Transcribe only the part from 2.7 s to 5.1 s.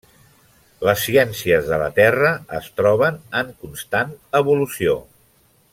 troben en constant evolució.